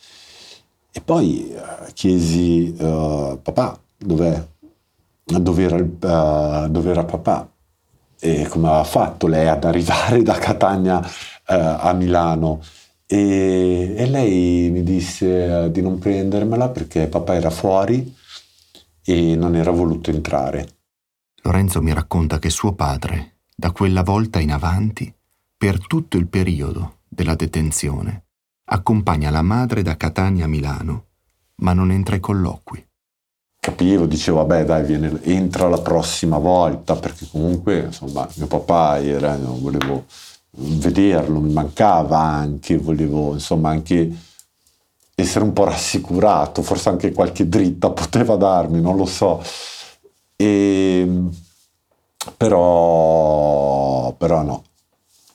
[0.97, 4.43] e poi uh, chiesi uh, papà dov'è?
[5.23, 7.51] Dove era, uh, dove era papà?
[8.19, 11.07] E come aveva fatto lei ad arrivare da Catania
[11.45, 12.63] a Milano?
[13.05, 18.17] E, e, lei mi disse di non prendermela perché papà era fuori
[19.05, 20.69] e non era voluto entrare.
[21.43, 25.13] Lorenzo mi racconta che suo padre, da quella volta in avanti,
[25.59, 28.26] per tutto il periodo della detenzione,
[28.69, 31.05] accompagna la madre da Catania a Milano,
[31.57, 32.85] ma non entra ai colloqui.
[33.59, 39.37] Capivo, dicevo, vabbè dai, viene, entra la prossima volta, perché comunque, insomma, mio papà era,
[39.37, 40.05] volevo
[40.59, 44.17] vederlo, mi mancava anche, volevo, insomma, anche
[45.15, 49.43] essere un po' rassicurato, forse anche qualche dritta poteva darmi, non lo so.
[50.37, 51.23] E,
[52.37, 54.65] però, però no,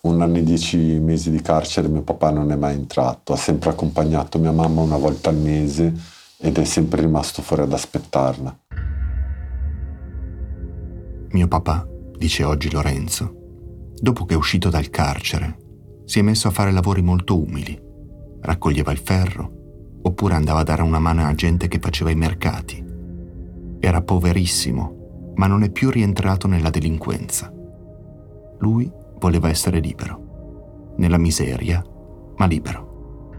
[0.02, 3.70] un anno e dieci mesi di carcere mio papà non è mai entrato, ha sempre
[3.70, 5.94] accompagnato mia mamma una volta al mese
[6.38, 8.58] ed è sempre rimasto fuori ad aspettarla.
[11.30, 11.88] Mio papà,
[12.18, 15.58] dice oggi Lorenzo, dopo che è uscito dal carcere,
[16.06, 17.80] si è messo a fare lavori molto umili.
[18.42, 22.84] Raccoglieva il ferro, oppure andava a dare una mano a gente che faceva i mercati.
[23.80, 27.54] Era poverissimo, ma non è più rientrato nella delinquenza.
[28.58, 28.92] Lui
[29.22, 31.82] voleva essere libero, nella miseria,
[32.36, 33.30] ma libero.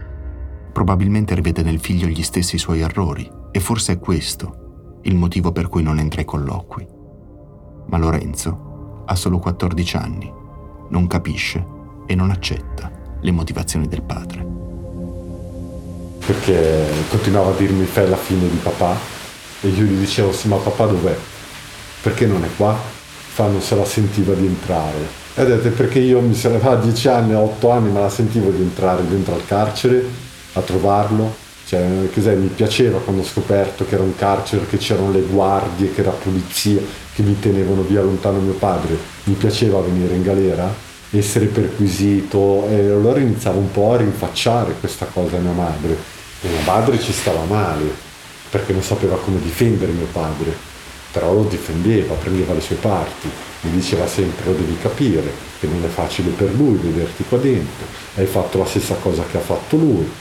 [0.73, 5.67] Probabilmente rivede nel figlio gli stessi suoi errori e forse è questo il motivo per
[5.67, 6.87] cui non entra ai colloqui.
[7.85, 10.33] Ma Lorenzo ha solo 14 anni,
[10.89, 11.63] non capisce
[12.07, 12.89] e non accetta
[13.21, 14.53] le motivazioni del padre
[16.25, 18.95] perché continuava a dirmi fai la fine di papà
[19.61, 21.15] e io gli dicevo sì ma papà dov'è?
[22.01, 22.77] Perché non è qua?
[23.33, 25.21] Fa non se la sentiva di entrare.
[25.35, 28.09] E ha detto perché io mi se a dieci anni, a otto anni me la
[28.09, 30.05] sentivo di entrare dentro al carcere
[30.53, 31.41] a trovarlo.
[31.65, 36.01] Cioè, mi piaceva quando ho scoperto che era un carcere, che c'erano le guardie, che
[36.01, 36.79] era polizia,
[37.13, 38.97] che mi tenevano via lontano mio padre.
[39.23, 45.05] Mi piaceva venire in galera essere perquisito e allora iniziavo un po' a rinfacciare questa
[45.05, 45.95] cosa a mia madre
[46.41, 47.85] e mia madre ci stava male
[48.49, 50.72] perché non sapeva come difendere mio padre
[51.13, 53.29] però lo difendeva, prendeva le sue parti
[53.61, 57.85] mi diceva sempre lo devi capire che non è facile per lui vederti qua dentro
[58.15, 60.11] hai fatto la stessa cosa che ha fatto lui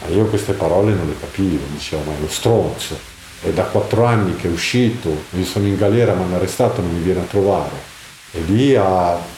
[0.00, 2.98] ma io queste parole non le capivo dicevo ma è lo stronzo
[3.40, 6.92] è da quattro anni che è uscito io sono in galera mi hanno arrestato non
[6.92, 7.92] mi viene a trovare
[8.32, 9.32] e lì ha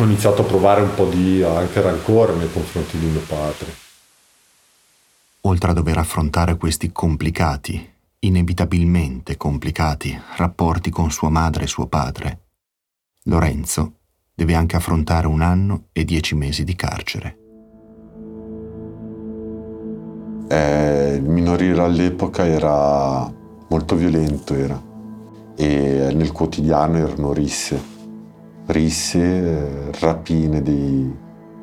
[0.00, 3.74] ho iniziato a provare un po' di anche rancore nei confronti di mio padre.
[5.42, 12.46] Oltre a dover affrontare questi complicati, inevitabilmente complicati, rapporti con sua madre e suo padre,
[13.24, 13.94] Lorenzo
[14.34, 17.38] deve anche affrontare un anno e dieci mesi di carcere.
[20.48, 23.30] Eh, il minorile all'epoca era
[23.68, 24.82] molto violento, era.
[25.56, 27.96] e nel quotidiano erano risse
[28.68, 31.10] risse, eh, rapine di...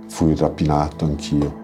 [0.07, 1.63] fui rapinato anch'io.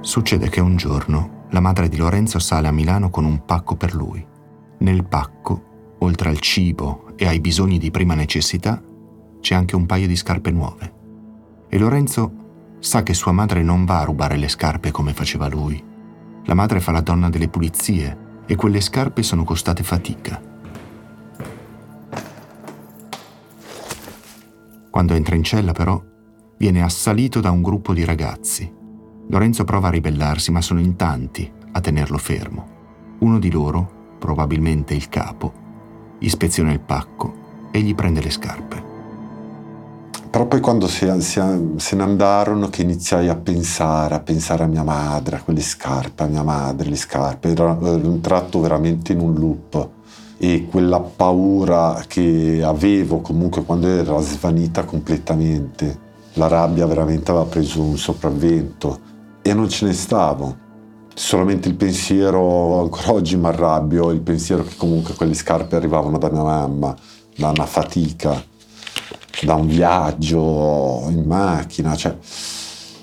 [0.00, 3.94] Succede che un giorno la madre di Lorenzo sale a Milano con un pacco per
[3.94, 4.22] lui.
[4.80, 8.82] Nel pacco, oltre al cibo e ai bisogni di prima necessità,
[9.40, 10.92] c'è anche un paio di scarpe nuove.
[11.70, 15.82] E Lorenzo sa che sua madre non va a rubare le scarpe come faceva lui.
[16.44, 20.38] La madre fa la donna delle pulizie e quelle scarpe sono costate fatica.
[24.90, 25.98] Quando entra in cella però,
[26.58, 28.75] viene assalito da un gruppo di ragazzi.
[29.28, 32.74] Lorenzo prova a ribellarsi, ma sono in tanti a tenerlo fermo.
[33.18, 35.52] Uno di loro, probabilmente il capo,
[36.18, 38.84] ispeziona il pacco e gli prende le scarpe.
[40.30, 41.40] Proprio quando si, si,
[41.76, 46.22] se ne andarono che iniziai a pensare, a pensare a mia madre, a quelle scarpe,
[46.22, 49.88] a mia madre, le scarpe, ero, ero entrato veramente in un loop
[50.38, 56.04] e quella paura che avevo comunque quando era svanita completamente,
[56.34, 59.14] la rabbia veramente aveva preso un sopravvento
[59.46, 60.64] e non ce ne stavo
[61.14, 66.30] solamente il pensiero, ancora oggi mi arrabbio, il pensiero che comunque quelle scarpe arrivavano da
[66.30, 66.94] mia mamma,
[67.36, 68.44] da una fatica,
[69.42, 72.16] da un viaggio in macchina, cioè,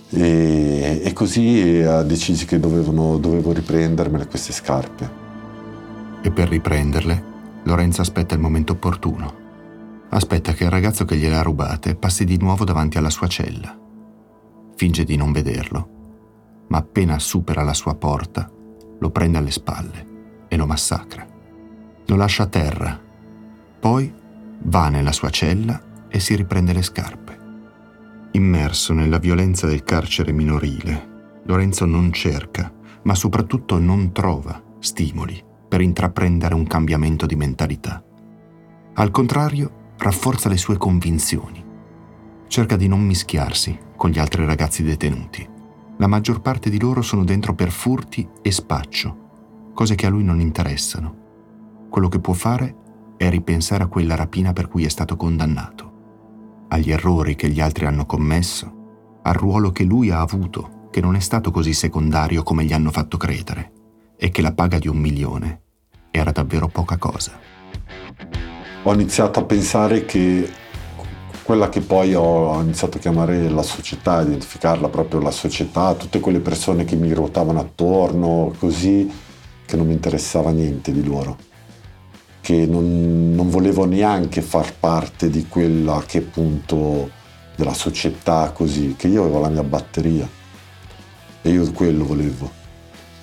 [0.09, 5.21] e, e, così eh, decisi che dovevano, dovevo riprendermele queste scarpe.
[6.21, 7.23] E per riprenderle,
[7.63, 9.41] Lorenzo aspetta il momento opportuno.
[10.09, 13.75] Aspetta che il ragazzo che gliele ha rubate passi di nuovo davanti alla sua cella.
[14.75, 15.92] Finge di non vederlo
[16.67, 18.49] ma appena supera la sua porta,
[18.99, 20.07] lo prende alle spalle
[20.47, 21.25] e lo massacra.
[22.05, 22.99] Lo lascia a terra,
[23.79, 24.13] poi
[24.63, 27.39] va nella sua cella e si riprende le scarpe.
[28.31, 32.71] Immerso nella violenza del carcere minorile, Lorenzo non cerca,
[33.03, 38.03] ma soprattutto non trova stimoli per intraprendere un cambiamento di mentalità.
[38.93, 41.63] Al contrario, rafforza le sue convinzioni.
[42.47, 45.52] Cerca di non mischiarsi con gli altri ragazzi detenuti
[46.03, 50.25] la maggior parte di loro sono dentro per furti e spaccio, cose che a lui
[50.25, 51.85] non interessano.
[51.89, 52.75] Quello che può fare
[53.15, 57.85] è ripensare a quella rapina per cui è stato condannato, agli errori che gli altri
[57.85, 62.65] hanno commesso, al ruolo che lui ha avuto, che non è stato così secondario come
[62.65, 63.71] gli hanno fatto credere,
[64.17, 65.61] e che la paga di un milione
[66.11, 67.31] era davvero poca cosa.
[68.83, 70.51] Ho iniziato a pensare che
[71.43, 76.39] quella che poi ho iniziato a chiamare la società, identificarla proprio la società, tutte quelle
[76.39, 79.11] persone che mi ruotavano attorno, così,
[79.65, 81.37] che non mi interessava niente di loro,
[82.39, 87.09] che non, non volevo neanche far parte di quella che appunto
[87.55, 90.27] della società così, che io avevo la mia batteria.
[91.41, 92.49] E io quello volevo.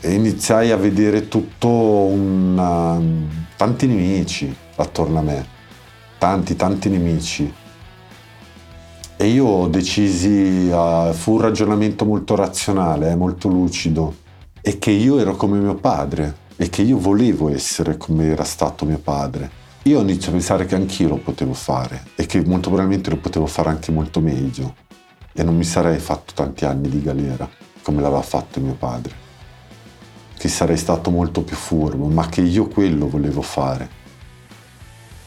[0.01, 3.29] E iniziai a vedere tutto un...
[3.57, 5.47] tanti nemici attorno a me,
[6.19, 7.53] tanti, tanti nemici
[9.21, 14.15] e io decisi, uh, fu un ragionamento molto razionale, eh, molto lucido,
[14.63, 18.87] e che io ero come mio padre e che io volevo essere come era stato
[18.87, 19.51] mio padre.
[19.83, 23.45] Io inizio a pensare che anch'io lo potevo fare e che molto probabilmente lo potevo
[23.45, 24.75] fare anche molto meglio
[25.35, 27.47] e non mi sarei fatto tanti anni di galera
[27.83, 29.13] come l'aveva fatto mio padre.
[30.35, 34.00] Che sarei stato molto più furbo, ma che io quello volevo fare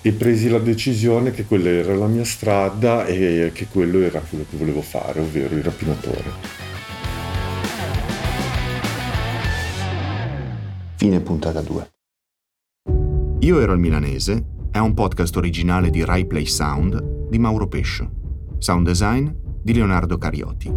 [0.05, 4.45] e presi la decisione che quella era la mia strada e che quello era quello
[4.49, 6.31] che volevo fare, ovvero il rapinatore.
[10.97, 11.91] Fine puntata 2.
[13.39, 18.09] Io ero il milanese è un podcast originale di Rai Play Sound di Mauro Pescio.
[18.57, 19.29] Sound design
[19.61, 20.69] di Leonardo Carioti.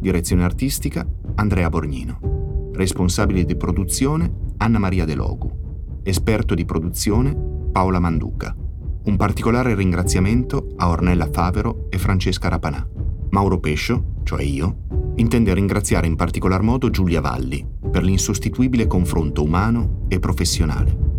[0.00, 1.06] Direzione artistica
[1.36, 2.70] Andrea Borgnino.
[2.74, 6.00] Responsabile di produzione Anna Maria De Logu.
[6.02, 8.56] Esperto di produzione Paola Manduca.
[9.04, 12.88] Un particolare ringraziamento a Ornella Favero e Francesca Rapanà.
[13.28, 20.06] Mauro Pescio, cioè io, intende ringraziare in particolar modo Giulia Valli per l'insostituibile confronto umano
[20.08, 21.15] e professionale.